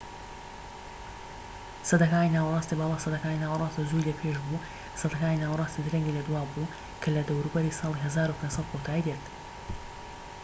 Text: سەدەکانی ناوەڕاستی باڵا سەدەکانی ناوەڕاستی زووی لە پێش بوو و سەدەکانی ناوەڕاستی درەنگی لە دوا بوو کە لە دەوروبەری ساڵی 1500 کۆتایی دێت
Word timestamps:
سەدەکانی 1.89 2.33
ناوەڕاستی 2.37 2.77
باڵا 2.81 2.97
سەدەکانی 3.05 3.41
ناوەڕاستی 3.43 3.87
زووی 3.89 4.07
لە 4.09 4.13
پێش 4.19 4.35
بوو 4.45 4.59
و 4.93 4.99
سەدەکانی 5.01 5.41
ناوەڕاستی 5.43 5.85
درەنگی 5.85 6.15
لە 6.17 6.21
دوا 6.27 6.41
بوو 6.51 6.71
کە 7.01 7.09
لە 7.15 7.21
دەوروبەری 7.29 7.77
ساڵی 7.79 8.03
1500 8.07 8.69
کۆتایی 8.71 9.05
دێت 9.07 9.23